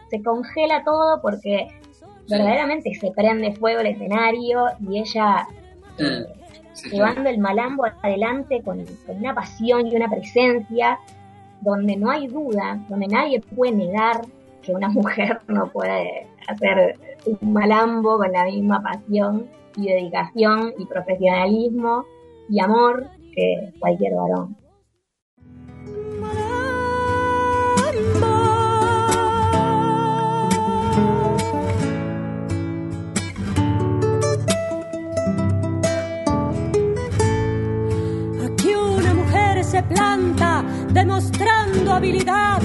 [0.09, 1.67] se congela todo porque
[2.29, 5.47] verdaderamente se prende fuego el escenario y ella
[5.97, 6.25] eh,
[6.73, 6.95] Sí, sí.
[6.95, 10.99] llevando el malambo adelante con, con una pasión y una presencia
[11.61, 14.21] donde no hay duda, donde nadie puede negar
[14.61, 19.47] que una mujer no puede hacer un malambo con la misma pasión
[19.77, 22.05] y dedicación y profesionalismo
[22.49, 24.57] y amor que cualquier varón.
[39.83, 42.61] Planta demostrando habilidad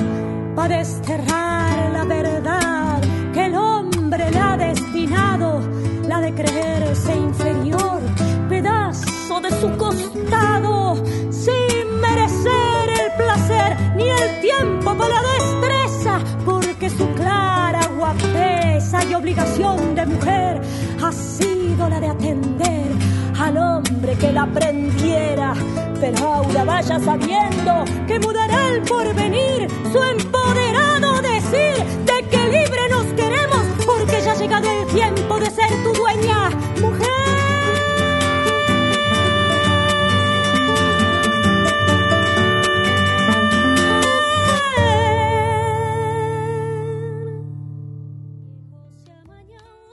[0.55, 3.01] para desterrar la verdad
[3.33, 5.61] que el hombre le ha destinado,
[6.09, 8.01] la de creerse inferior,
[8.49, 10.97] pedazo de su costado,
[11.31, 19.15] sin merecer el placer ni el tiempo para la destreza, porque su clara guapesa y
[19.15, 20.63] obligación de mujer
[21.05, 22.93] ha sido la de atender
[23.39, 25.53] al hombre que la prendiera.
[25.99, 33.07] Pero ahora vaya sabiendo que mudará el porvenir, su empoderado decir de que libre nos
[33.15, 37.07] queremos, porque ya ha llegado el tiempo de ser tu dueña, mujer.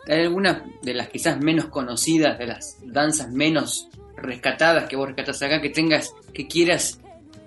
[0.06, 3.90] ¿Hay alguna de las quizás menos conocidas, de las danzas menos
[4.24, 7.00] rescatadas que vos rescatás acá, que tengas, que quieras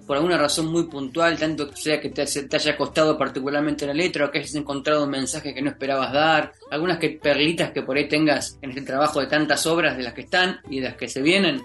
[0.07, 4.27] por alguna razón muy puntual, tanto sea que te, te haya costado particularmente la letra
[4.27, 7.97] o que hayas encontrado un mensaje que no esperabas dar, algunas que perlitas que por
[7.97, 10.97] ahí tengas en este trabajo de tantas obras de las que están y de las
[10.97, 11.61] que se vienen?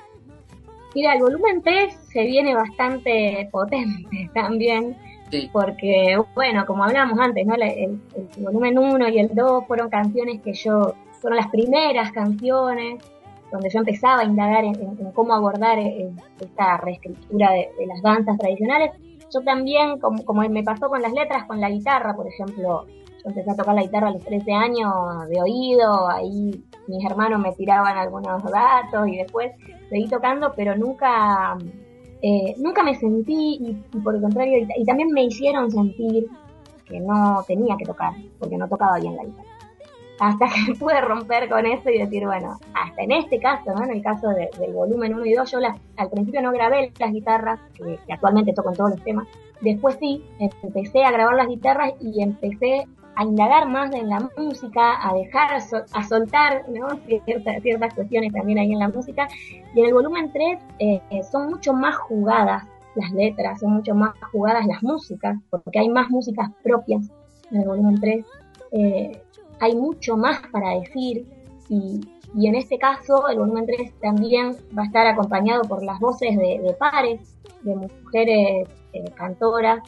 [0.96, 4.98] Mira, el volumen 3 se viene bastante potente también,
[5.32, 5.50] Sí.
[5.54, 7.56] porque, bueno, como hablamos antes, ¿no?
[7.56, 12.12] La- El, el volumen 1 y el 2 fueron canciones que yo fueron las primeras
[12.12, 13.02] canciones
[13.52, 14.76] donde yo empezaba a indagar en,
[15.14, 18.92] cómo abordar eh, esta reescritura de, las danzas tradicionales.
[19.34, 22.86] Yo también, como, como me pasó con las letras, con la guitarra, por ejemplo,
[23.24, 24.94] yo empecé a tocar la guitarra a los 13 años
[25.30, 29.52] de oído, ahí mis hermanos me tiraban algunos datos y después
[29.90, 31.58] seguí tocando, pero nunca,
[32.22, 36.28] eh, nunca me sentí, y, por el contrario, y, también me hicieron sentir
[36.86, 39.51] que no tenía que tocar, porque no tocaba bien la guitarra.
[40.22, 43.84] Hasta que pude romper con eso y decir, bueno, hasta en este caso, ¿no?
[43.84, 45.58] en el caso del volumen 1 y 2, yo
[45.98, 49.28] al principio no grabé las guitarras, que, actualmente toco en todos los temas,
[49.62, 50.24] Después sí,
[50.64, 55.52] empecé a grabar las guitarras y empecé a indagar más en la música, a dejar,
[55.54, 56.66] a soltar
[57.62, 59.28] ciertas, cuestiones también ahí en la música.
[59.76, 61.02] Y en el volumen 3 eh,
[61.32, 62.64] son mucho más jugadas
[62.96, 67.12] las letras, son mucho más jugadas las músicas, porque hay más músicas propias
[67.52, 68.26] en el volumen 3.
[68.72, 69.22] Eh,
[69.62, 71.26] hay mucho más para decir
[71.70, 72.02] y,
[72.36, 76.76] en este caso el volumen 3 también va a estar acompañado por las voces de,
[76.80, 79.82] pares, de mujeres eh, cantoras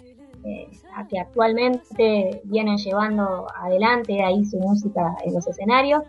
[0.45, 0.67] eh,
[1.09, 6.03] que actualmente vienen llevando adelante ahí su música en los escenarios.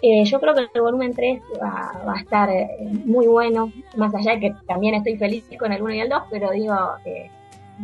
[0.00, 2.68] Eh, yo creo que el volumen 3 va, a estar eh,
[3.04, 6.22] muy bueno, más allá de que también estoy feliz con el 1 y el 2,
[6.30, 6.74] pero digo,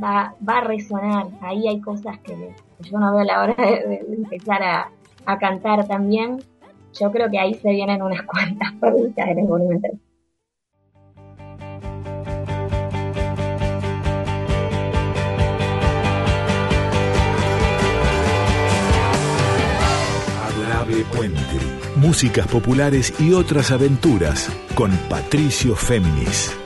[0.03, 4.62] va, va a resonar, ahí hay cosas que, yo no veo la hora de, empezar
[4.62, 4.91] a,
[5.26, 6.43] a, cantar también.
[6.99, 9.93] Yo creo que ahí se vienen unas cuantas perlitas en el volumen 3.
[21.12, 21.41] Puente.
[21.97, 26.57] Músicas populares y otras aventuras con Patricio Féminis.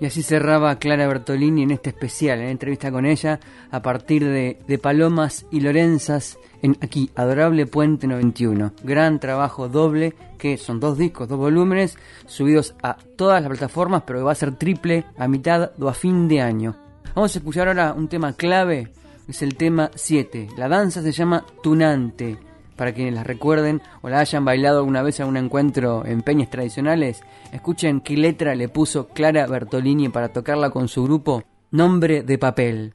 [0.00, 3.40] Y así cerraba Clara Bertolini en este especial, en entrevista con ella,
[3.70, 8.72] a partir de, de Palomas y Lorenzas, en aquí, Adorable Puente 91.
[8.82, 14.18] Gran trabajo doble, que son dos discos, dos volúmenes, subidos a todas las plataformas, pero
[14.18, 16.76] que va a ser triple a mitad o a fin de año.
[17.14, 18.90] Vamos a escuchar ahora un tema clave
[19.28, 20.50] es el tema 7.
[20.56, 22.38] La danza se llama Tunante.
[22.76, 26.50] Para quienes la recuerden o la hayan bailado alguna vez a un encuentro en peñas
[26.50, 27.22] tradicionales,
[27.52, 31.42] escuchen qué letra le puso Clara Bertolini para tocarla con su grupo.
[31.70, 32.94] Nombre de papel.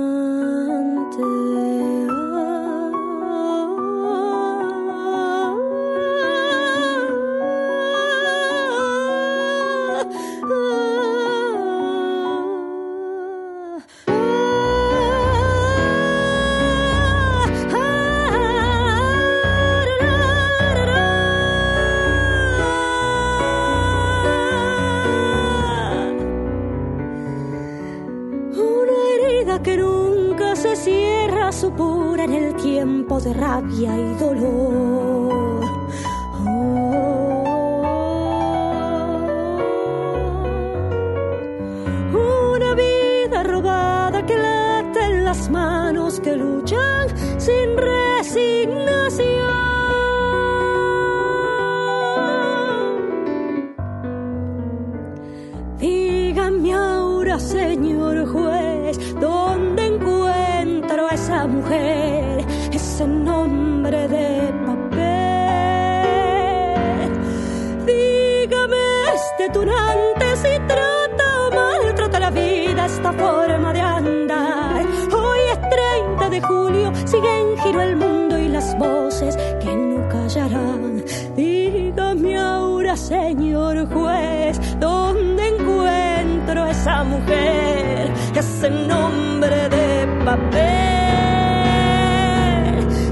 [77.57, 81.03] giro el mundo y las voces que no callarán.
[81.35, 90.61] Dígame ahora, señor juez, ¿dónde encuentro esa mujer, ese nombre de papel?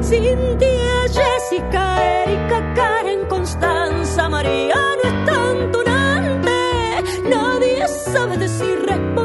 [0.04, 5.50] Cintia, Jessica, Erika, Karen, Constanza, María, no es tan.
[7.30, 9.19] Nadie sabe decir responder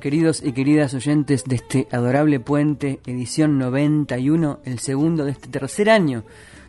[0.00, 5.88] Queridos y queridas oyentes de este adorable puente, edición 91, el segundo de este tercer
[5.90, 6.24] año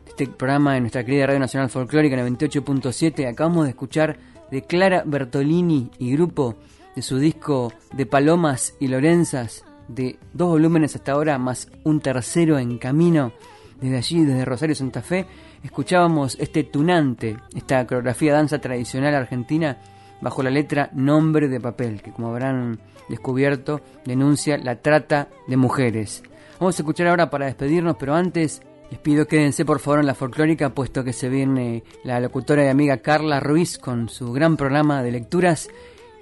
[0.05, 3.27] de este programa de nuestra querida Radio Nacional Folclórica 98.7.
[3.27, 4.17] Acabamos de escuchar
[4.49, 6.55] de Clara Bertolini y grupo
[6.95, 12.59] de su disco de Palomas y Lorenzas, de dos volúmenes hasta ahora, más un tercero
[12.59, 13.33] en camino.
[13.81, 15.25] Desde allí, desde Rosario Santa Fe,
[15.63, 19.77] escuchábamos este tunante, esta coreografía danza tradicional argentina
[20.21, 22.79] bajo la letra Nombre de Papel, que como habrán
[23.09, 26.23] descubierto denuncia la trata de mujeres.
[26.59, 30.15] Vamos a escuchar ahora para despedirnos, pero antes les pido quédense por favor en la
[30.15, 35.03] folclórica, puesto que se viene la locutora y amiga Carla Ruiz con su gran programa
[35.03, 35.69] de lecturas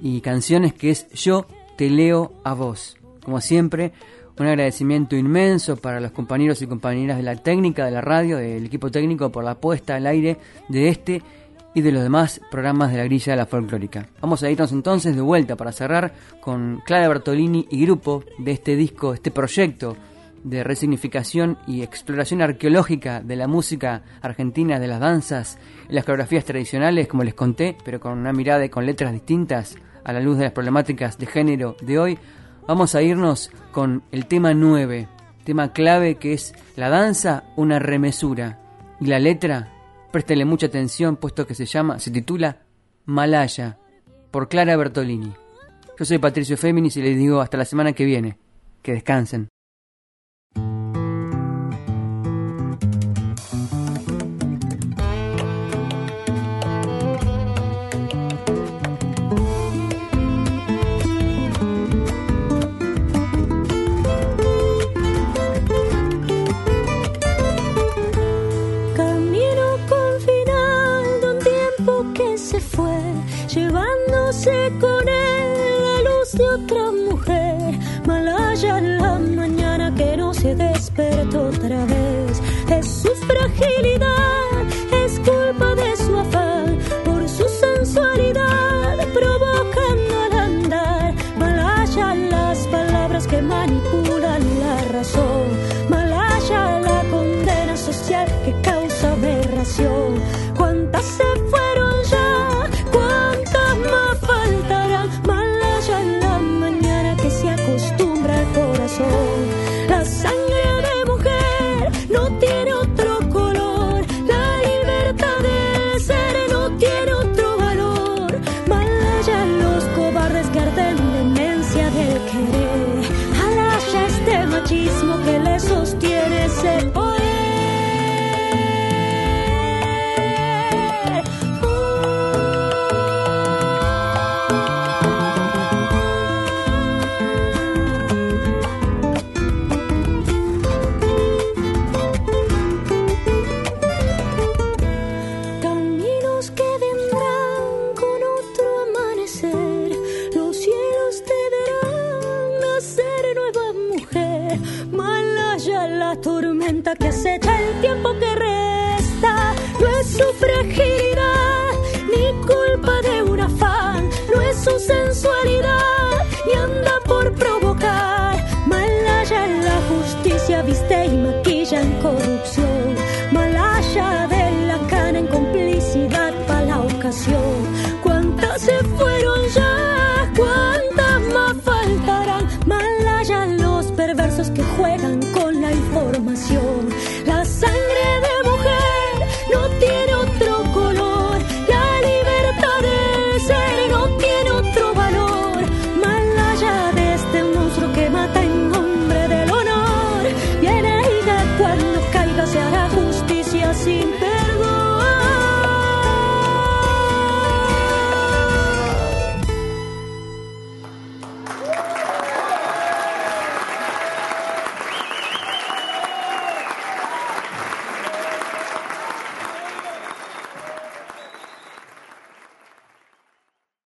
[0.02, 1.46] y canciones que es Yo
[1.78, 2.98] te leo a vos.
[3.24, 3.94] Como siempre,
[4.38, 8.66] un agradecimiento inmenso para los compañeros y compañeras de la técnica de la radio, del
[8.66, 11.22] equipo técnico por la puesta al aire de este
[11.76, 14.08] y de los demás programas de la grilla de la folclórica.
[14.22, 18.76] Vamos a irnos entonces de vuelta para cerrar con Clara Bertolini y grupo de este
[18.76, 19.96] disco, este proyecto
[20.44, 25.58] de resignificación y exploración arqueológica de la música argentina, de las danzas
[25.90, 30.14] las coreografías tradicionales, como les conté, pero con una mirada y con letras distintas a
[30.14, 32.18] la luz de las problemáticas de género de hoy.
[32.68, 35.08] Vamos a irnos con el tema 9,
[35.44, 38.60] tema clave que es la danza, una remesura,
[39.02, 39.75] y la letra
[40.16, 42.62] Préstele mucha atención puesto que se llama, se titula
[43.04, 43.80] Malaya,
[44.32, 45.34] por Clara Bertolini.
[46.00, 48.38] Yo soy Patricio Féminis y les digo hasta la semana que viene.
[48.82, 49.50] Que descansen.
[83.28, 84.45] Fragilidad,